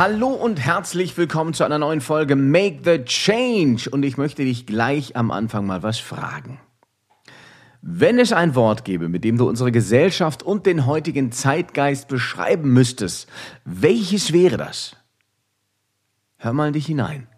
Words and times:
Hallo 0.00 0.28
und 0.28 0.58
herzlich 0.58 1.14
willkommen 1.18 1.52
zu 1.52 1.62
einer 1.62 1.76
neuen 1.76 2.00
Folge 2.00 2.34
Make 2.34 2.78
the 2.84 3.04
Change. 3.04 3.90
Und 3.90 4.02
ich 4.02 4.16
möchte 4.16 4.42
dich 4.42 4.64
gleich 4.64 5.14
am 5.14 5.30
Anfang 5.30 5.66
mal 5.66 5.82
was 5.82 5.98
fragen. 5.98 6.58
Wenn 7.82 8.18
es 8.18 8.32
ein 8.32 8.54
Wort 8.54 8.86
gäbe, 8.86 9.10
mit 9.10 9.24
dem 9.24 9.36
du 9.36 9.46
unsere 9.46 9.70
Gesellschaft 9.70 10.42
und 10.42 10.64
den 10.64 10.86
heutigen 10.86 11.32
Zeitgeist 11.32 12.08
beschreiben 12.08 12.72
müsstest, 12.72 13.28
welches 13.66 14.32
wäre 14.32 14.56
das? 14.56 14.96
Hör 16.38 16.54
mal 16.54 16.68
in 16.68 16.72
dich 16.72 16.86
hinein. 16.86 17.28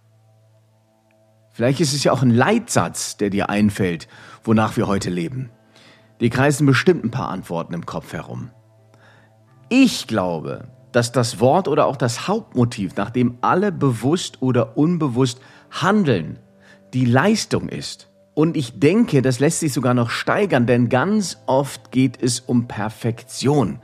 Vielleicht 1.50 1.80
ist 1.80 1.94
es 1.94 2.04
ja 2.04 2.12
auch 2.12 2.22
ein 2.22 2.30
Leitsatz, 2.30 3.16
der 3.16 3.30
dir 3.30 3.50
einfällt, 3.50 4.06
wonach 4.44 4.76
wir 4.76 4.86
heute 4.86 5.10
leben. 5.10 5.50
Die 6.20 6.30
kreisen 6.30 6.64
bestimmt 6.64 7.04
ein 7.04 7.10
paar 7.10 7.28
Antworten 7.28 7.74
im 7.74 7.86
Kopf 7.86 8.12
herum. 8.12 8.52
Ich 9.68 10.06
glaube, 10.06 10.68
dass 10.92 11.12
das 11.12 11.40
Wort 11.40 11.68
oder 11.68 11.86
auch 11.86 11.96
das 11.96 12.28
Hauptmotiv, 12.28 12.96
nach 12.96 13.10
dem 13.10 13.38
alle 13.40 13.72
bewusst 13.72 14.40
oder 14.40 14.76
unbewusst 14.76 15.40
handeln, 15.70 16.38
die 16.92 17.04
Leistung 17.04 17.68
ist. 17.68 18.08
Und 18.34 18.56
ich 18.56 18.78
denke, 18.80 19.20
das 19.20 19.40
lässt 19.40 19.60
sich 19.60 19.74
sogar 19.74 19.92
noch 19.92 20.08
steigern, 20.08 20.66
denn 20.66 20.88
ganz 20.88 21.36
oft 21.46 21.90
geht 21.90 22.22
es 22.22 22.40
um 22.40 22.66
Perfektion. 22.66 23.78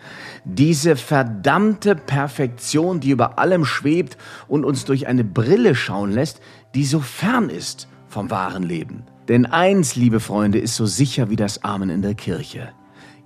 Diese 0.47 0.97
verdammte 0.97 1.95
Perfektion, 1.95 3.00
die 3.00 3.11
über 3.11 3.39
allem 3.39 3.67
schwebt 3.67 4.17
und 4.47 4.65
uns 4.65 4.87
durch 4.87 5.06
eine 5.06 5.25
Brille 5.25 5.75
schauen 5.75 6.12
lässt, 6.12 6.41
die 6.75 6.87
so 6.87 7.00
fern 7.00 7.50
ist 7.50 7.89
vom 8.09 8.31
wahren 8.31 8.62
Leben. 8.62 9.05
Denn 9.28 9.45
eins, 9.45 9.97
liebe 9.97 10.20
Freunde, 10.20 10.59
ist 10.59 10.77
so 10.77 10.87
sicher 10.87 11.28
wie 11.28 11.37
das 11.37 11.62
Amen 11.62 11.91
in 11.91 12.00
der 12.00 12.15
Kirche. 12.15 12.70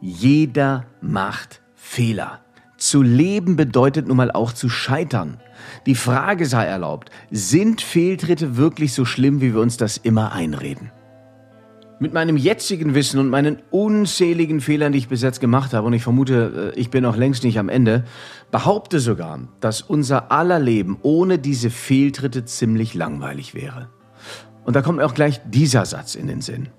Jeder 0.00 0.86
macht 1.00 1.62
Fehler. 1.76 2.40
Zu 2.82 3.02
leben 3.02 3.54
bedeutet 3.54 4.08
nun 4.08 4.16
mal 4.16 4.32
auch 4.32 4.52
zu 4.52 4.68
scheitern. 4.68 5.38
Die 5.86 5.94
Frage 5.94 6.46
sei 6.46 6.64
erlaubt, 6.64 7.10
sind 7.30 7.80
Fehltritte 7.80 8.56
wirklich 8.56 8.92
so 8.92 9.04
schlimm, 9.04 9.40
wie 9.40 9.54
wir 9.54 9.60
uns 9.60 9.76
das 9.76 9.98
immer 9.98 10.32
einreden? 10.32 10.90
Mit 12.00 12.12
meinem 12.12 12.36
jetzigen 12.36 12.96
Wissen 12.96 13.20
und 13.20 13.30
meinen 13.30 13.62
unzähligen 13.70 14.60
Fehlern, 14.60 14.90
die 14.90 14.98
ich 14.98 15.06
bis 15.06 15.22
jetzt 15.22 15.38
gemacht 15.38 15.74
habe, 15.74 15.86
und 15.86 15.92
ich 15.92 16.02
vermute, 16.02 16.72
äh, 16.74 16.80
ich 16.80 16.90
bin 16.90 17.04
noch 17.04 17.16
längst 17.16 17.44
nicht 17.44 17.56
am 17.60 17.68
Ende, 17.68 18.02
behaupte 18.50 18.98
sogar, 18.98 19.38
dass 19.60 19.80
unser 19.80 20.32
aller 20.32 20.58
Leben 20.58 20.98
ohne 21.02 21.38
diese 21.38 21.70
Fehltritte 21.70 22.46
ziemlich 22.46 22.94
langweilig 22.94 23.54
wäre. 23.54 23.90
Und 24.64 24.74
da 24.74 24.82
kommt 24.82 25.00
auch 25.02 25.14
gleich 25.14 25.40
dieser 25.48 25.86
Satz 25.86 26.16
in 26.16 26.26
den 26.26 26.40
Sinn. 26.40 26.70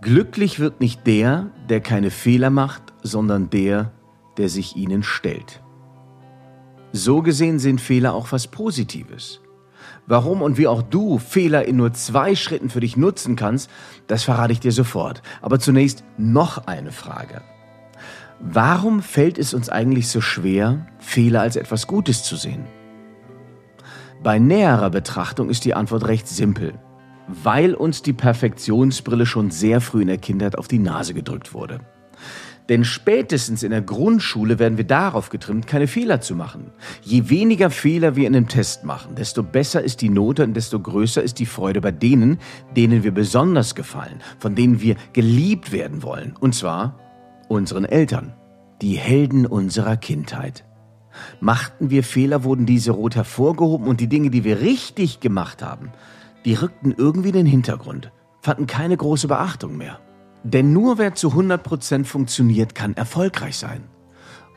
Glücklich 0.00 0.58
wird 0.58 0.80
nicht 0.80 1.06
der, 1.06 1.50
der 1.68 1.82
keine 1.82 2.10
Fehler 2.10 2.48
macht, 2.48 2.94
sondern 3.02 3.50
der, 3.50 3.92
der 4.36 4.48
sich 4.48 4.76
ihnen 4.76 5.02
stellt. 5.02 5.62
So 6.92 7.22
gesehen 7.22 7.58
sind 7.58 7.80
Fehler 7.80 8.14
auch 8.14 8.32
was 8.32 8.46
Positives. 8.46 9.40
Warum 10.06 10.42
und 10.42 10.56
wie 10.56 10.68
auch 10.68 10.82
du 10.82 11.18
Fehler 11.18 11.64
in 11.64 11.76
nur 11.76 11.92
zwei 11.92 12.34
Schritten 12.34 12.70
für 12.70 12.80
dich 12.80 12.96
nutzen 12.96 13.36
kannst, 13.36 13.70
das 14.06 14.22
verrate 14.22 14.52
ich 14.52 14.60
dir 14.60 14.72
sofort. 14.72 15.22
Aber 15.42 15.58
zunächst 15.58 16.04
noch 16.16 16.66
eine 16.66 16.92
Frage. 16.92 17.42
Warum 18.40 19.02
fällt 19.02 19.38
es 19.38 19.54
uns 19.54 19.68
eigentlich 19.68 20.08
so 20.08 20.20
schwer, 20.20 20.86
Fehler 20.98 21.40
als 21.40 21.56
etwas 21.56 21.86
Gutes 21.86 22.22
zu 22.22 22.36
sehen? 22.36 22.66
Bei 24.22 24.38
näherer 24.38 24.90
Betrachtung 24.90 25.50
ist 25.50 25.64
die 25.64 25.74
Antwort 25.74 26.06
recht 26.06 26.28
simpel. 26.28 26.74
Weil 27.28 27.74
uns 27.74 28.02
die 28.02 28.12
Perfektionsbrille 28.12 29.26
schon 29.26 29.50
sehr 29.50 29.80
früh 29.80 30.02
in 30.02 30.08
der 30.08 30.18
Kindheit 30.18 30.56
auf 30.56 30.68
die 30.68 30.78
Nase 30.78 31.12
gedrückt 31.12 31.54
wurde. 31.54 31.80
Denn 32.68 32.84
spätestens 32.84 33.62
in 33.62 33.70
der 33.70 33.82
Grundschule 33.82 34.58
werden 34.58 34.76
wir 34.76 34.86
darauf 34.86 35.30
getrimmt, 35.30 35.66
keine 35.66 35.86
Fehler 35.86 36.20
zu 36.20 36.34
machen. 36.34 36.72
Je 37.02 37.28
weniger 37.30 37.70
Fehler 37.70 38.16
wir 38.16 38.26
in 38.26 38.34
einem 38.34 38.48
Test 38.48 38.84
machen, 38.84 39.14
desto 39.14 39.42
besser 39.42 39.82
ist 39.82 40.00
die 40.00 40.08
Note 40.08 40.42
und 40.42 40.54
desto 40.54 40.80
größer 40.80 41.22
ist 41.22 41.38
die 41.38 41.46
Freude 41.46 41.80
bei 41.80 41.92
denen, 41.92 42.38
denen 42.76 43.04
wir 43.04 43.12
besonders 43.12 43.74
gefallen, 43.74 44.20
von 44.38 44.54
denen 44.54 44.80
wir 44.80 44.96
geliebt 45.12 45.70
werden 45.70 46.02
wollen. 46.02 46.34
Und 46.40 46.54
zwar 46.54 46.98
unseren 47.48 47.84
Eltern, 47.84 48.34
die 48.82 48.96
Helden 48.96 49.46
unserer 49.46 49.96
Kindheit. 49.96 50.64
Machten 51.40 51.90
wir 51.90 52.02
Fehler, 52.02 52.44
wurden 52.44 52.66
diese 52.66 52.90
rot 52.90 53.16
hervorgehoben 53.16 53.86
und 53.86 54.00
die 54.00 54.08
Dinge, 54.08 54.30
die 54.30 54.44
wir 54.44 54.60
richtig 54.60 55.20
gemacht 55.20 55.62
haben, 55.62 55.92
die 56.44 56.54
rückten 56.54 56.94
irgendwie 56.96 57.28
in 57.28 57.34
den 57.34 57.46
Hintergrund, 57.46 58.12
fanden 58.42 58.66
keine 58.66 58.96
große 58.96 59.28
Beachtung 59.28 59.76
mehr. 59.76 60.00
Denn 60.48 60.72
nur 60.72 60.96
wer 60.98 61.16
zu 61.16 61.30
100% 61.30 62.04
funktioniert, 62.04 62.76
kann 62.76 62.94
erfolgreich 62.96 63.56
sein. 63.56 63.82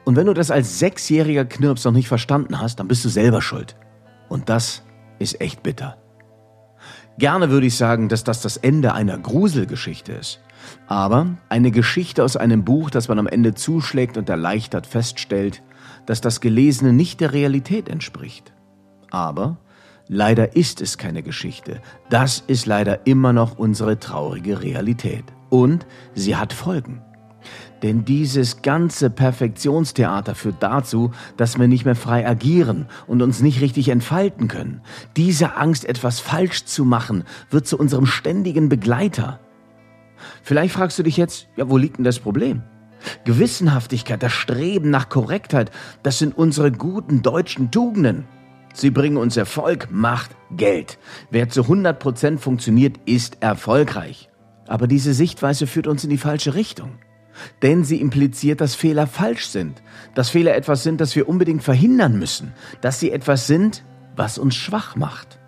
Und 0.06 0.16
wenn 0.16 0.28
du 0.28 0.36
das 0.36 0.52
als 0.52 0.78
sechsjähriger 0.78 1.46
Knirps 1.46 1.84
noch 1.84 1.92
nicht 1.92 2.08
verstanden 2.08 2.62
hast, 2.62 2.80
dann 2.80 2.88
bist 2.88 3.04
du 3.06 3.10
selber 3.10 3.42
schuld. 3.42 3.76
Und 4.28 4.50
das 4.50 4.84
ist 5.18 5.42
echt 5.42 5.64
bitter. 5.64 5.98
Gerne 7.18 7.50
würde 7.50 7.66
ich 7.66 7.76
sagen, 7.76 8.08
dass 8.08 8.24
das 8.24 8.44
das 8.44 8.58
Ende 8.58 8.94
einer 8.94 9.18
Gruselgeschichte 9.18 10.14
ist. 10.14 10.42
Aber 10.86 11.38
eine 11.50 11.72
Geschichte 11.72 12.24
aus 12.24 12.38
einem 12.38 12.64
Buch, 12.64 12.92
das 12.92 13.08
man 13.08 13.18
am 13.18 13.28
Ende 13.28 13.56
zuschlägt 13.56 14.16
und 14.16 14.30
erleichtert 14.30 14.86
feststellt, 14.86 15.64
dass 16.06 16.22
das 16.22 16.40
Gelesene 16.40 16.94
nicht 16.94 17.20
der 17.20 17.34
Realität 17.34 17.90
entspricht. 17.90 18.54
Aber 19.10 19.58
leider 20.08 20.56
ist 20.56 20.82
es 20.82 21.00
keine 21.00 21.24
Geschichte. 21.24 21.82
Das 22.12 22.44
ist 22.46 22.68
leider 22.68 23.08
immer 23.08 23.34
noch 23.34 23.58
unsere 23.58 24.00
traurige 24.00 24.62
Realität. 24.62 25.26
Und 25.50 25.86
sie 26.14 26.36
hat 26.36 26.54
Folgen. 26.54 27.02
Denn 27.82 28.04
dieses 28.04 28.62
ganze 28.62 29.10
Perfektionstheater 29.10 30.36
führt 30.36 30.62
dazu, 30.62 31.12
dass 31.38 31.58
wir 31.58 31.68
nicht 31.68 31.86
mehr 31.86 31.96
frei 31.96 32.28
agieren 32.28 32.88
und 33.08 33.22
uns 33.22 33.42
nicht 33.42 33.62
richtig 33.62 33.90
entfalten 33.90 34.48
können. 34.48 34.82
Diese 35.16 35.56
Angst, 35.56 35.86
etwas 35.86 36.20
falsch 36.20 36.66
zu 36.66 36.84
machen, 36.84 37.24
wird 37.50 37.68
zu 37.68 37.78
unserem 37.78 38.06
ständigen 38.06 38.68
Begleiter. 38.68 39.40
Vielleicht 40.44 40.74
fragst 40.74 41.00
du 41.00 41.04
dich 41.04 41.16
jetzt, 41.16 41.48
ja, 41.56 41.70
wo 41.70 41.78
liegt 41.78 41.98
denn 41.98 42.04
das 42.04 42.20
Problem? 42.20 42.64
Gewissenhaftigkeit, 43.24 44.22
das 44.22 44.34
Streben 44.34 44.90
nach 44.90 45.08
Korrektheit, 45.08 45.72
das 46.04 46.20
sind 46.20 46.38
unsere 46.38 46.74
guten 46.74 47.22
deutschen 47.22 47.72
Tugenden. 47.72 48.28
Sie 48.74 48.92
bringen 48.92 49.18
uns 49.18 49.38
Erfolg, 49.38 49.88
Macht, 49.90 50.32
Geld. 50.52 51.00
Wer 51.32 51.48
zu 51.50 51.64
100 51.64 51.98
Prozent 51.98 52.42
funktioniert, 52.42 52.98
ist 53.06 53.42
erfolgreich. 53.42 54.29
Aber 54.70 54.86
diese 54.86 55.16
Sichtweise 55.16 55.66
führt 55.66 55.88
uns 55.88 56.04
in 56.04 56.12
die 56.12 56.18
falsche 56.20 56.54
Richtung. 56.54 57.00
Denn 57.64 57.84
sie 57.84 58.00
impliziert, 58.00 58.62
dass 58.62 58.76
Fehler 58.76 59.08
falsch 59.08 59.48
sind, 59.48 59.82
dass 60.14 60.30
Fehler 60.30 60.56
etwas 60.56 60.84
sind, 60.84 61.02
das 61.02 61.16
wir 61.16 61.28
unbedingt 61.28 61.64
verhindern 61.64 62.20
müssen, 62.20 62.54
dass 62.82 63.00
sie 63.00 63.12
etwas 63.12 63.48
sind, 63.48 63.84
was 64.16 64.38
uns 64.38 64.56
schwach 64.56 64.96
macht. 64.96 65.40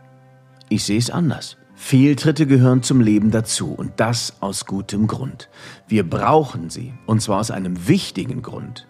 Ich 0.70 0.86
sehe 0.86 0.98
es 0.98 1.12
anders. 1.12 1.58
Fehltritte 1.76 2.48
gehören 2.48 2.82
zum 2.82 3.00
Leben 3.00 3.30
dazu 3.30 3.74
und 3.74 3.94
das 3.98 4.38
aus 4.40 4.66
gutem 4.66 5.06
Grund. 5.06 5.50
Wir 5.88 6.08
brauchen 6.08 6.72
sie 6.72 6.94
und 7.06 7.22
zwar 7.22 7.40
aus 7.40 7.52
einem 7.52 7.88
wichtigen 7.88 8.42
Grund. 8.42 8.88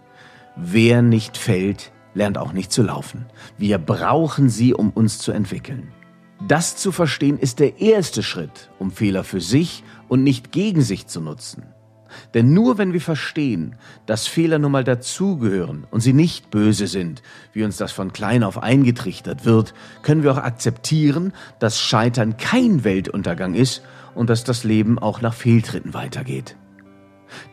Wer 0.55 1.01
nicht 1.01 1.35
fällt, 1.35 1.91
lernt 2.13 2.37
auch 2.37 2.53
nicht 2.53 2.71
zu 2.71 2.83
laufen. 2.83 3.25
Wir 3.57 3.79
brauchen 3.79 4.49
sie, 4.49 4.73
um 4.73 4.91
uns 4.91 5.17
zu 5.17 5.33
entwickeln. 5.33 5.91
Das 6.47 6.75
zu 6.75 6.91
verstehen 6.91 7.37
ist 7.37 7.59
der 7.59 7.79
erste 7.81 8.23
Schritt, 8.23 8.71
um 8.79 8.91
Fehler 8.91 9.23
für 9.23 9.41
sich 9.41 9.83
und 10.11 10.23
nicht 10.23 10.51
gegen 10.51 10.81
sich 10.81 11.07
zu 11.07 11.21
nutzen. 11.21 11.63
Denn 12.33 12.53
nur 12.53 12.77
wenn 12.77 12.91
wir 12.91 12.99
verstehen, 12.99 13.77
dass 14.05 14.27
Fehler 14.27 14.59
nun 14.59 14.73
mal 14.73 14.83
dazugehören 14.83 15.87
und 15.89 16.01
sie 16.01 16.11
nicht 16.11 16.51
böse 16.51 16.87
sind, 16.87 17.23
wie 17.53 17.63
uns 17.63 17.77
das 17.77 17.93
von 17.93 18.11
klein 18.11 18.43
auf 18.43 18.61
eingetrichtert 18.61 19.45
wird, 19.45 19.73
können 20.03 20.21
wir 20.21 20.33
auch 20.33 20.43
akzeptieren, 20.43 21.31
dass 21.59 21.79
Scheitern 21.79 22.35
kein 22.35 22.83
Weltuntergang 22.83 23.53
ist 23.53 23.83
und 24.13 24.29
dass 24.29 24.43
das 24.43 24.65
Leben 24.65 24.99
auch 24.99 25.21
nach 25.21 25.33
Fehltritten 25.33 25.93
weitergeht. 25.93 26.57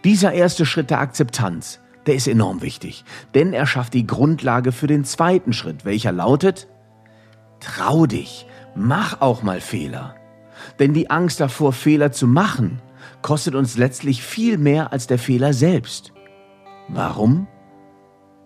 Dieser 0.02 0.32
erste 0.32 0.66
Schritt 0.66 0.90
der 0.90 0.98
Akzeptanz, 0.98 1.78
der 2.06 2.16
ist 2.16 2.26
enorm 2.26 2.60
wichtig, 2.60 3.04
denn 3.34 3.52
er 3.52 3.66
schafft 3.66 3.94
die 3.94 4.08
Grundlage 4.08 4.72
für 4.72 4.88
den 4.88 5.04
zweiten 5.04 5.52
Schritt, 5.52 5.84
welcher 5.84 6.10
lautet, 6.10 6.66
trau 7.60 8.06
dich, 8.06 8.46
mach 8.74 9.20
auch 9.20 9.44
mal 9.44 9.60
Fehler. 9.60 10.16
Denn 10.78 10.94
die 10.94 11.10
Angst 11.10 11.40
davor, 11.40 11.72
Fehler 11.72 12.12
zu 12.12 12.26
machen, 12.26 12.80
kostet 13.22 13.54
uns 13.54 13.76
letztlich 13.76 14.22
viel 14.22 14.58
mehr 14.58 14.92
als 14.92 15.06
der 15.06 15.18
Fehler 15.18 15.52
selbst. 15.52 16.12
Warum? 16.88 17.46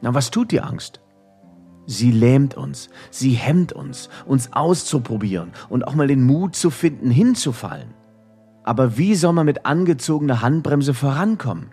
Na, 0.00 0.14
was 0.14 0.31
tut 0.31 0.50
die 0.50 0.61
Angst? 0.61 1.00
Sie 1.87 2.12
lähmt 2.12 2.56
uns, 2.56 2.90
sie 3.11 3.32
hemmt 3.32 3.73
uns, 3.73 4.08
uns 4.25 4.52
auszuprobieren 4.52 5.52
und 5.69 5.87
auch 5.87 5.94
mal 5.94 6.06
den 6.06 6.23
Mut 6.23 6.55
zu 6.55 6.70
finden, 6.70 7.11
hinzufallen. 7.11 7.94
Aber 8.64 8.96
wie 8.96 9.14
soll 9.17 9.32
man 9.32 9.46
mit 9.46 9.67
angezogener 9.67 10.43
Handbremse 10.43 10.94
vorankommen? 10.94 11.70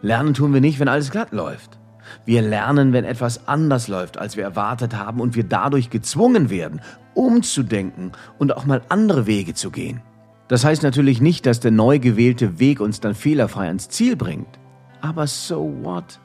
Lernen 0.00 0.34
tun 0.34 0.54
wir 0.54 0.60
nicht, 0.60 0.80
wenn 0.80 0.88
alles 0.88 1.10
glatt 1.10 1.32
läuft. 1.32 1.78
Wir 2.24 2.42
lernen, 2.42 2.92
wenn 2.92 3.04
etwas 3.04 3.48
anders 3.48 3.88
läuft, 3.88 4.18
als 4.18 4.36
wir 4.36 4.44
erwartet 4.44 4.96
haben 4.96 5.20
und 5.20 5.36
wir 5.36 5.44
dadurch 5.44 5.90
gezwungen 5.90 6.50
werden, 6.50 6.80
umzudenken 7.14 8.12
und 8.38 8.56
auch 8.56 8.66
mal 8.66 8.82
andere 8.88 9.26
Wege 9.26 9.54
zu 9.54 9.70
gehen. 9.70 10.02
Das 10.48 10.64
heißt 10.64 10.82
natürlich 10.82 11.20
nicht, 11.20 11.46
dass 11.46 11.60
der 11.60 11.70
neu 11.70 11.98
gewählte 11.98 12.58
Weg 12.58 12.80
uns 12.80 13.00
dann 13.00 13.14
fehlerfrei 13.14 13.66
ans 13.66 13.88
Ziel 13.88 14.16
bringt. 14.16 14.58
Aber 15.00 15.26
so 15.26 15.72
what? 15.82 16.20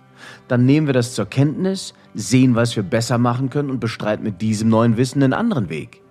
Dann 0.47 0.65
nehmen 0.65 0.87
wir 0.87 0.93
das 0.93 1.15
zur 1.15 1.25
Kenntnis, 1.25 1.93
sehen, 2.13 2.55
was 2.55 2.75
wir 2.75 2.83
besser 2.83 3.17
machen 3.17 3.49
können 3.49 3.69
und 3.69 3.79
bestreiten 3.79 4.23
mit 4.23 4.41
diesem 4.41 4.69
neuen 4.69 4.97
Wissen 4.97 5.23
einen 5.23 5.33
anderen 5.33 5.69
Weg. 5.69 6.01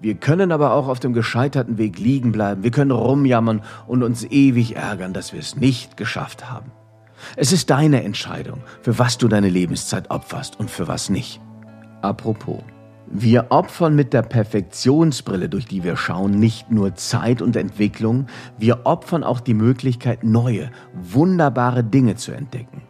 Wir 0.00 0.14
können 0.14 0.52
aber 0.52 0.72
auch 0.72 0.88
auf 0.88 1.00
dem 1.00 1.14
gescheiterten 1.14 1.78
Weg 1.78 1.98
liegen 1.98 2.32
bleiben. 2.32 2.62
Wir 2.62 2.70
können 2.70 2.90
rumjammern 2.90 3.62
und 3.86 4.02
uns 4.02 4.24
ewig 4.24 4.76
ärgern, 4.76 5.14
dass 5.14 5.32
wir 5.32 5.40
es 5.40 5.56
nicht 5.56 5.96
geschafft 5.96 6.50
haben. 6.50 6.70
Es 7.36 7.52
ist 7.52 7.70
deine 7.70 8.02
Entscheidung, 8.04 8.62
für 8.82 8.98
was 8.98 9.18
du 9.18 9.28
deine 9.28 9.48
Lebenszeit 9.48 10.10
opferst 10.10 10.58
und 10.58 10.70
für 10.70 10.88
was 10.88 11.10
nicht. 11.10 11.40
Apropos. 12.02 12.62
Wir 13.08 13.46
opfern 13.50 13.94
mit 13.94 14.12
der 14.12 14.22
Perfektionsbrille, 14.22 15.48
durch 15.48 15.66
die 15.66 15.84
wir 15.84 15.96
schauen, 15.96 16.32
nicht 16.32 16.72
nur 16.72 16.96
Zeit 16.96 17.40
und 17.40 17.54
Entwicklung, 17.54 18.26
wir 18.58 18.84
opfern 18.84 19.22
auch 19.22 19.38
die 19.38 19.54
Möglichkeit, 19.54 20.24
neue, 20.24 20.72
wunderbare 20.92 21.84
Dinge 21.84 22.16
zu 22.16 22.32
entdecken. 22.32 22.82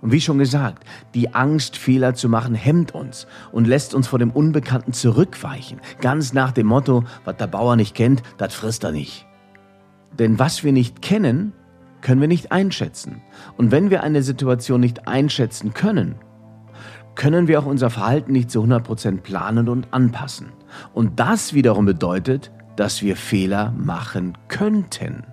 Und 0.00 0.12
wie 0.12 0.20
schon 0.20 0.38
gesagt, 0.38 0.84
die 1.14 1.34
Angst, 1.34 1.76
Fehler 1.76 2.14
zu 2.14 2.28
machen, 2.28 2.54
hemmt 2.54 2.94
uns 2.94 3.26
und 3.52 3.66
lässt 3.66 3.94
uns 3.94 4.06
vor 4.06 4.18
dem 4.18 4.30
Unbekannten 4.30 4.92
zurückweichen. 4.92 5.80
Ganz 6.00 6.34
nach 6.34 6.52
dem 6.52 6.66
Motto, 6.66 7.04
was 7.24 7.38
der 7.38 7.46
Bauer 7.46 7.74
nicht 7.74 7.96
kennt, 7.96 8.22
das 8.36 8.54
frisst 8.54 8.84
er 8.84 8.92
nicht. 8.92 9.26
Denn 10.12 10.38
was 10.38 10.62
wir 10.62 10.72
nicht 10.72 11.02
kennen, 11.02 11.52
können 12.04 12.20
wir 12.20 12.28
nicht 12.28 12.52
einschätzen. 12.52 13.22
Und 13.56 13.72
wenn 13.72 13.90
wir 13.90 14.04
eine 14.04 14.22
Situation 14.22 14.80
nicht 14.80 15.08
einschätzen 15.08 15.74
können, 15.74 16.16
können 17.14 17.48
wir 17.48 17.58
auch 17.58 17.66
unser 17.66 17.90
Verhalten 17.90 18.32
nicht 18.32 18.50
zu 18.50 18.62
100% 18.62 19.22
planen 19.22 19.68
und 19.68 19.88
anpassen. 19.92 20.52
Und 20.92 21.18
das 21.18 21.54
wiederum 21.54 21.86
bedeutet, 21.86 22.52
dass 22.76 23.02
wir 23.02 23.16
Fehler 23.16 23.72
machen 23.72 24.36
könnten. 24.48 25.24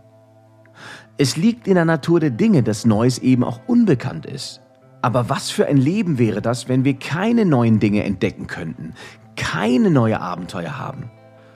Es 1.17 1.35
liegt 1.35 1.67
in 1.67 1.75
der 1.75 1.85
Natur 1.85 2.19
der 2.19 2.29
Dinge, 2.29 2.63
dass 2.63 2.85
Neues 2.85 3.19
eben 3.19 3.43
auch 3.43 3.59
unbekannt 3.67 4.25
ist. 4.25 4.61
Aber 5.01 5.29
was 5.29 5.51
für 5.51 5.65
ein 5.65 5.77
Leben 5.77 6.19
wäre 6.19 6.41
das, 6.41 6.69
wenn 6.69 6.85
wir 6.85 6.93
keine 6.93 7.45
neuen 7.45 7.79
Dinge 7.79 8.03
entdecken 8.03 8.47
könnten, 8.47 8.93
keine 9.35 9.91
neue 9.91 10.21
Abenteuer 10.21 10.77
haben? 10.77 11.11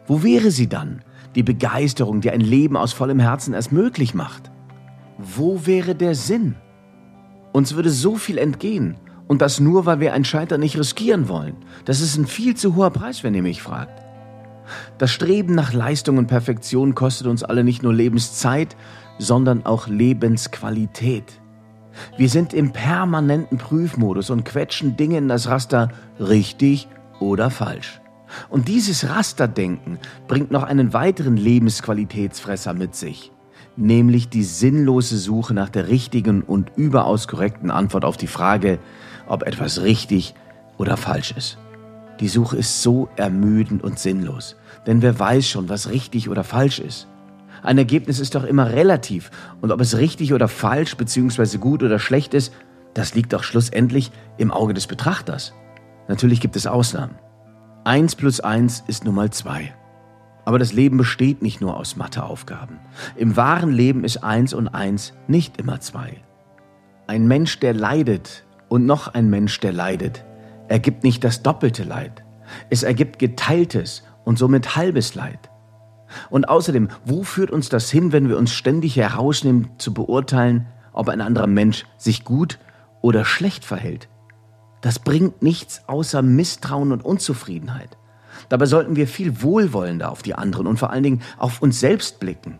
Wo 0.08 0.24
wäre 0.24 0.52
sie 0.52 0.68
dann? 0.68 1.04
Die 1.36 1.44
Begeisterung, 1.44 2.22
die 2.22 2.32
ein 2.32 2.42
Leben 2.42 2.76
aus 2.76 2.92
vollem 2.92 3.20
Herzen 3.20 3.54
erst 3.54 3.72
möglich 3.72 4.14
macht. 4.14 4.52
Wo 5.18 5.66
wäre 5.66 5.96
der 5.96 6.16
Sinn? 6.16 6.56
Uns 7.54 7.76
würde 7.76 7.90
so 7.90 8.16
viel 8.16 8.38
entgehen. 8.38 8.98
Und 9.28 9.42
das 9.42 9.60
nur, 9.60 9.86
weil 9.86 10.00
wir 10.00 10.14
ein 10.14 10.26
Scheitern 10.26 10.60
nicht 10.60 10.78
riskieren 10.78 11.28
wollen. 11.30 11.56
Das 11.86 12.00
ist 12.00 12.16
ein 12.18 12.28
viel 12.28 12.56
zu 12.56 12.76
hoher 12.76 12.92
Preis, 12.92 13.24
wenn 13.24 13.34
ihr 13.34 13.42
mich 13.42 13.62
fragt. 13.62 14.04
Das 14.98 15.12
Streben 15.12 15.56
nach 15.56 15.74
Leistung 15.74 16.18
und 16.18 16.28
Perfektion 16.28 16.96
kostet 16.96 17.28
uns 17.28 17.44
alle 17.44 17.64
nicht 17.64 17.84
nur 17.84 17.94
Lebenszeit, 17.94 18.76
sondern 19.18 19.66
auch 19.66 19.88
Lebensqualität. 19.88 21.40
Wir 22.18 22.30
sind 22.30 22.54
im 22.54 22.72
permanenten 22.72 23.58
Prüfmodus 23.58 24.30
und 24.30 24.44
quetschen 24.44 24.98
Dinge 24.98 25.18
in 25.18 25.28
das 25.28 25.48
Raster 25.48 25.90
richtig 26.20 26.88
oder 27.20 27.50
falsch. 27.50 28.02
Und 28.50 28.68
dieses 28.68 29.08
Rasterdenken 29.08 30.00
bringt 30.28 30.52
noch 30.52 30.64
einen 30.64 30.94
weiteren 30.94 31.38
Lebensqualitätsfresser 31.38 32.74
mit 32.74 32.96
sich, 32.96 33.32
nämlich 33.78 34.30
die 34.30 34.44
sinnlose 34.44 35.18
Suche 35.18 35.54
nach 35.54 35.70
der 35.70 35.88
richtigen 35.88 36.42
und 36.42 36.72
überaus 36.76 37.28
korrekten 37.28 37.72
Antwort 37.72 38.06
auf 38.06 38.18
die 38.18 38.28
Frage, 38.28 38.80
ob 39.28 39.44
etwas 39.44 39.82
richtig 39.82 40.36
oder 40.78 40.98
falsch 40.98 41.34
ist. 41.36 41.58
Die 42.20 42.28
Suche 42.28 42.58
ist 42.58 42.82
so 42.82 43.10
ermüdend 43.18 43.84
und 43.84 44.00
sinnlos, 44.00 44.56
denn 44.88 45.02
wer 45.02 45.20
weiß 45.20 45.48
schon, 45.48 45.68
was 45.68 45.90
richtig 45.90 46.30
oder 46.30 46.44
falsch 46.44 46.80
ist. 46.80 47.08
Ein 47.64 47.78
Ergebnis 47.78 48.20
ist 48.20 48.36
doch 48.36 48.44
immer 48.44 48.72
relativ 48.72 49.32
und 49.62 49.72
ob 49.72 49.82
es 49.82 49.98
richtig 49.98 50.34
oder 50.34 50.48
falsch 50.48 50.96
bzw. 50.96 51.58
gut 51.58 51.84
oder 51.84 52.00
schlecht 52.00 52.34
ist, 52.34 52.54
das 52.94 53.16
liegt 53.16 53.34
doch 53.34 53.44
schlussendlich 53.44 54.12
im 54.38 54.52
Auge 54.52 54.74
des 54.74 54.88
Betrachters. 54.88 55.54
Natürlich 56.08 56.40
gibt 56.40 56.56
es 56.56 56.68
Ausnahmen. 56.68 57.16
Eins 57.84 58.16
plus 58.16 58.40
eins 58.40 58.84
ist 58.88 59.04
nun 59.04 59.16
mal 59.16 59.32
zwei. 59.32 59.74
Aber 60.46 60.60
das 60.60 60.74
Leben 60.74 60.98
besteht 60.98 61.42
nicht 61.42 61.60
nur 61.60 61.76
aus 61.76 61.96
Matheaufgaben. 61.96 62.80
Im 63.16 63.36
wahren 63.36 63.72
Leben 63.72 64.04
ist 64.04 64.24
eins 64.24 64.54
und 64.54 64.68
eins 64.70 65.14
nicht 65.28 65.58
immer 65.58 65.82
zwei. 65.82 66.22
Ein 67.08 67.28
Mensch, 67.28 67.60
der 67.60 67.74
leidet, 67.74 68.46
und 68.70 68.86
noch 68.86 69.14
ein 69.14 69.30
Mensch, 69.30 69.60
der 69.60 69.74
leidet, 69.74 70.24
ergibt 70.68 71.04
nicht 71.04 71.24
das 71.24 71.44
doppelte 71.44 71.84
Leid. 71.84 72.24
Es 72.70 72.84
ergibt 72.84 73.20
geteiltes 73.20 74.04
und 74.24 74.38
somit 74.38 74.76
halbes 74.76 75.16
Leid. 75.16 75.50
Und 76.30 76.48
außerdem, 76.48 76.90
wo 77.04 77.24
führt 77.24 77.52
uns 77.52 77.70
das 77.70 77.90
hin, 77.90 78.12
wenn 78.12 78.30
wir 78.30 78.38
uns 78.38 78.54
ständig 78.54 78.96
herausnehmen 78.96 79.70
zu 79.78 79.94
beurteilen, 79.94 80.68
ob 80.94 81.10
ein 81.10 81.22
anderer 81.22 81.48
Mensch 81.48 81.86
sich 81.98 82.24
gut 82.24 82.60
oder 83.02 83.26
schlecht 83.26 83.66
verhält? 83.66 84.10
Das 84.82 85.00
bringt 85.00 85.42
nichts 85.42 85.82
außer 85.88 86.22
Misstrauen 86.22 86.92
und 86.92 87.04
Unzufriedenheit. 87.04 87.98
Dabei 88.50 88.66
sollten 88.66 88.96
wir 88.96 89.08
viel 89.08 89.42
wohlwollender 89.42 90.12
auf 90.12 90.22
die 90.22 90.36
anderen 90.36 90.68
und 90.68 90.78
vor 90.78 90.92
allen 90.92 91.04
Dingen 91.04 91.22
auf 91.38 91.62
uns 91.62 91.80
selbst 91.80 92.20
blicken. 92.20 92.60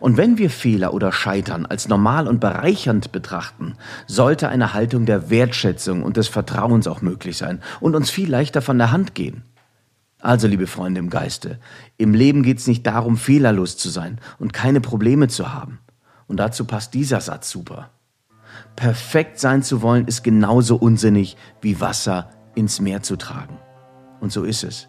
Und 0.00 0.16
wenn 0.16 0.38
wir 0.38 0.50
Fehler 0.50 0.92
oder 0.92 1.12
Scheitern 1.12 1.66
als 1.66 1.88
normal 1.88 2.26
und 2.26 2.40
bereichernd 2.40 3.12
betrachten, 3.12 3.74
sollte 4.06 4.48
eine 4.48 4.74
Haltung 4.74 5.06
der 5.06 5.30
Wertschätzung 5.30 6.02
und 6.02 6.16
des 6.16 6.28
Vertrauens 6.28 6.86
auch 6.86 7.02
möglich 7.02 7.36
sein 7.36 7.60
und 7.80 7.94
uns 7.94 8.10
viel 8.10 8.30
leichter 8.30 8.62
von 8.62 8.78
der 8.78 8.90
Hand 8.90 9.14
gehen. 9.14 9.44
Also, 10.20 10.48
liebe 10.48 10.66
Freunde 10.66 10.98
im 10.98 11.10
Geiste, 11.10 11.60
im 11.96 12.12
Leben 12.12 12.42
geht 12.42 12.58
es 12.58 12.66
nicht 12.66 12.84
darum, 12.86 13.16
fehlerlos 13.16 13.76
zu 13.76 13.88
sein 13.88 14.20
und 14.38 14.52
keine 14.52 14.80
Probleme 14.80 15.28
zu 15.28 15.52
haben. 15.52 15.78
Und 16.26 16.38
dazu 16.38 16.64
passt 16.64 16.92
dieser 16.94 17.20
Satz 17.20 17.50
super. 17.50 17.90
Perfekt 18.74 19.38
sein 19.38 19.62
zu 19.62 19.80
wollen 19.80 20.06
ist 20.06 20.24
genauso 20.24 20.76
unsinnig 20.76 21.36
wie 21.60 21.80
Wasser 21.80 22.30
ins 22.56 22.80
Meer 22.80 23.02
zu 23.02 23.16
tragen. 23.16 23.58
Und 24.20 24.32
so 24.32 24.42
ist 24.42 24.64
es. 24.64 24.88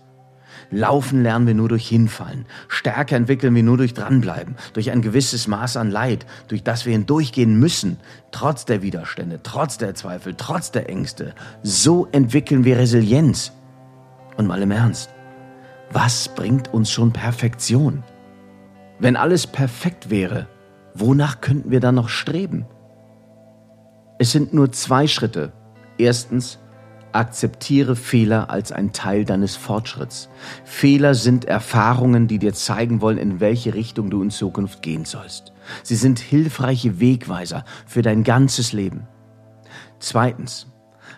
Laufen 0.71 1.23
lernen 1.23 1.47
wir 1.47 1.55
nur 1.55 1.69
durch 1.69 1.87
Hinfallen. 1.87 2.45
Stärke 2.67 3.15
entwickeln 3.15 3.55
wir 3.55 3.63
nur 3.63 3.77
durch 3.77 3.95
Dranbleiben, 3.95 4.55
durch 4.73 4.91
ein 4.91 5.01
gewisses 5.01 5.47
Maß 5.47 5.77
an 5.77 5.89
Leid, 5.89 6.25
durch 6.47 6.63
das 6.63 6.85
wir 6.85 6.93
hindurchgehen 6.93 7.59
müssen, 7.59 7.97
trotz 8.31 8.65
der 8.65 8.83
Widerstände, 8.83 9.39
trotz 9.41 9.77
der 9.79 9.95
Zweifel, 9.95 10.35
trotz 10.37 10.71
der 10.71 10.87
Ängste. 10.87 11.33
So 11.63 12.07
entwickeln 12.11 12.65
wir 12.65 12.77
Resilienz. 12.77 13.51
Und 14.37 14.47
mal 14.47 14.61
im 14.61 14.71
Ernst, 14.71 15.09
was 15.91 16.29
bringt 16.35 16.71
uns 16.71 16.91
schon 16.91 17.11
Perfektion? 17.11 18.03
Wenn 18.99 19.15
alles 19.15 19.47
perfekt 19.47 20.11
wäre, 20.11 20.47
wonach 20.93 21.41
könnten 21.41 21.71
wir 21.71 21.79
dann 21.79 21.95
noch 21.95 22.09
streben? 22.09 22.65
Es 24.19 24.31
sind 24.31 24.53
nur 24.53 24.71
zwei 24.71 25.07
Schritte. 25.07 25.51
Erstens, 25.97 26.59
Akzeptiere 27.11 27.95
Fehler 27.95 28.49
als 28.49 28.71
ein 28.71 28.93
Teil 28.93 29.25
deines 29.25 29.55
Fortschritts. 29.55 30.29
Fehler 30.63 31.15
sind 31.15 31.45
Erfahrungen, 31.45 32.27
die 32.27 32.39
dir 32.39 32.53
zeigen 32.53 33.01
wollen, 33.01 33.17
in 33.17 33.39
welche 33.39 33.73
Richtung 33.73 34.09
du 34.09 34.21
in 34.21 34.29
Zukunft 34.29 34.81
gehen 34.81 35.05
sollst. 35.05 35.53
Sie 35.83 35.95
sind 35.95 36.19
hilfreiche 36.19 36.99
Wegweiser 36.99 37.65
für 37.85 38.01
dein 38.01 38.23
ganzes 38.23 38.73
Leben. 38.73 39.07
Zweitens, 39.99 40.67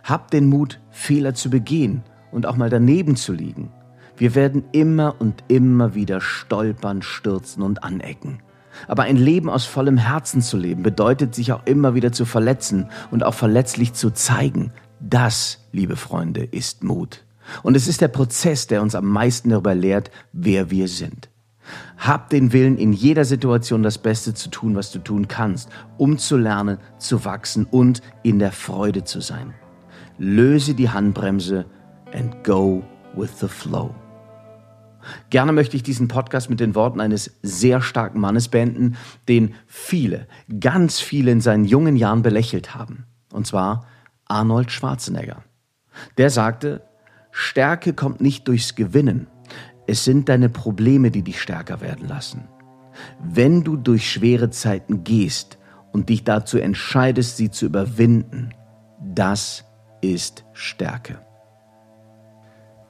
hab 0.03 0.31
den 0.31 0.47
Mut, 0.47 0.79
Fehler 0.89 1.33
zu 1.33 1.49
begehen 1.49 2.03
und 2.31 2.45
auch 2.45 2.55
mal 2.55 2.69
daneben 2.69 3.15
zu 3.15 3.33
liegen. 3.33 3.71
Wir 4.17 4.35
werden 4.35 4.63
immer 4.71 5.15
und 5.19 5.43
immer 5.47 5.95
wieder 5.95 6.21
stolpern, 6.21 7.01
stürzen 7.01 7.63
und 7.63 7.83
anecken. 7.83 8.39
Aber 8.87 9.03
ein 9.03 9.17
Leben 9.17 9.49
aus 9.49 9.65
vollem 9.65 9.97
Herzen 9.97 10.41
zu 10.41 10.57
leben 10.57 10.83
bedeutet, 10.83 11.35
sich 11.35 11.51
auch 11.51 11.65
immer 11.65 11.95
wieder 11.95 12.11
zu 12.11 12.25
verletzen 12.25 12.89
und 13.09 13.23
auch 13.23 13.33
verletzlich 13.33 13.93
zu 13.93 14.11
zeigen. 14.11 14.71
Das, 15.01 15.65
liebe 15.71 15.95
Freunde, 15.95 16.43
ist 16.43 16.83
Mut. 16.83 17.23
Und 17.63 17.75
es 17.75 17.87
ist 17.87 18.01
der 18.01 18.07
Prozess, 18.07 18.67
der 18.67 18.81
uns 18.81 18.93
am 18.93 19.05
meisten 19.05 19.49
darüber 19.49 19.73
lehrt, 19.73 20.11
wer 20.31 20.69
wir 20.69 20.87
sind. 20.87 21.29
Hab 21.97 22.29
den 22.29 22.53
Willen, 22.53 22.77
in 22.77 22.93
jeder 22.93 23.25
Situation 23.25 23.83
das 23.83 23.97
Beste 23.97 24.33
zu 24.33 24.49
tun, 24.49 24.75
was 24.75 24.91
du 24.91 24.99
tun 24.99 25.27
kannst, 25.27 25.69
um 25.97 26.17
zu 26.17 26.37
lernen, 26.37 26.77
zu 26.97 27.25
wachsen 27.25 27.65
und 27.65 28.01
in 28.23 28.39
der 28.39 28.51
Freude 28.51 29.03
zu 29.03 29.21
sein. 29.21 29.53
Löse 30.17 30.75
die 30.75 30.89
Handbremse 30.89 31.65
and 32.13 32.43
go 32.43 32.83
with 33.15 33.39
the 33.39 33.47
flow. 33.47 33.95
Gerne 35.31 35.51
möchte 35.51 35.75
ich 35.75 35.83
diesen 35.83 36.07
Podcast 36.07 36.49
mit 36.49 36.59
den 36.59 36.75
Worten 36.75 36.99
eines 36.99 37.31
sehr 37.41 37.81
starken 37.81 38.19
Mannes 38.19 38.49
beenden, 38.49 38.97
den 39.27 39.55
viele, 39.65 40.27
ganz 40.59 40.99
viele 40.99 41.31
in 41.31 41.41
seinen 41.41 41.65
jungen 41.65 41.95
Jahren 41.95 42.21
belächelt 42.21 42.75
haben. 42.75 43.05
Und 43.33 43.47
zwar 43.47 43.87
Arnold 44.31 44.71
Schwarzenegger. 44.71 45.43
Der 46.17 46.29
sagte, 46.29 46.81
Stärke 47.31 47.93
kommt 47.93 48.21
nicht 48.21 48.47
durchs 48.47 48.75
Gewinnen, 48.75 49.27
es 49.87 50.05
sind 50.05 50.29
deine 50.29 50.47
Probleme, 50.47 51.11
die 51.11 51.21
dich 51.21 51.41
stärker 51.41 51.81
werden 51.81 52.07
lassen. 52.07 52.47
Wenn 53.21 53.63
du 53.63 53.75
durch 53.75 54.09
schwere 54.09 54.49
Zeiten 54.49 55.03
gehst 55.03 55.57
und 55.91 56.09
dich 56.09 56.23
dazu 56.23 56.57
entscheidest, 56.57 57.37
sie 57.37 57.51
zu 57.51 57.65
überwinden, 57.65 58.53
das 59.01 59.65
ist 60.01 60.45
Stärke. 60.53 61.19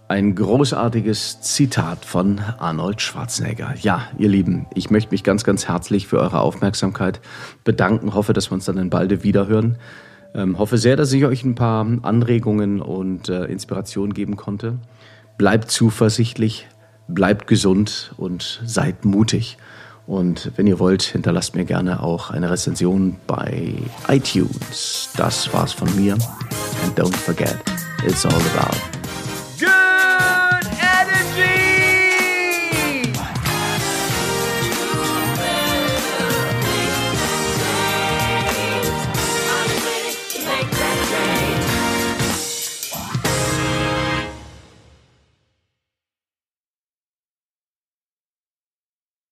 Ein 0.07 0.35
großartiges 0.35 1.41
Zitat 1.41 2.03
von 2.03 2.39
Arnold 2.39 3.01
Schwarzenegger. 3.01 3.75
Ja, 3.79 4.09
ihr 4.17 4.27
Lieben, 4.27 4.67
ich 4.75 4.89
möchte 4.89 5.11
mich 5.11 5.23
ganz, 5.23 5.43
ganz 5.45 5.69
herzlich 5.69 6.05
für 6.05 6.19
eure 6.19 6.41
Aufmerksamkeit 6.41 7.21
bedanken. 7.63 8.13
Hoffe, 8.13 8.33
dass 8.33 8.51
wir 8.51 8.55
uns 8.55 8.65
dann 8.65 8.77
in 8.77 8.89
balde 8.89 9.23
wiederhören. 9.23 9.77
Ähm, 10.33 10.57
hoffe 10.57 10.77
sehr, 10.77 10.95
dass 10.95 11.11
ich 11.11 11.25
euch 11.25 11.43
ein 11.43 11.55
paar 11.55 11.85
Anregungen 12.03 12.81
und 12.81 13.29
äh, 13.29 13.45
Inspirationen 13.45 14.13
geben 14.13 14.37
konnte. 14.37 14.79
Bleibt 15.37 15.71
zuversichtlich, 15.71 16.67
bleibt 17.07 17.47
gesund 17.47 18.13
und 18.17 18.61
seid 18.65 19.05
mutig. 19.05 19.57
Und 20.07 20.51
wenn 20.55 20.67
ihr 20.67 20.79
wollt, 20.79 21.03
hinterlasst 21.03 21.55
mir 21.55 21.65
gerne 21.65 22.01
auch 22.01 22.31
eine 22.31 22.49
Rezension 22.49 23.17
bei 23.27 23.73
iTunes. 24.07 25.09
Das 25.15 25.53
war's 25.53 25.73
von 25.73 25.93
mir. 25.95 26.13
And 26.13 26.97
don't 26.97 27.15
forget, 27.15 27.57
it's 28.05 28.25
all 28.25 28.33
about 28.33 28.90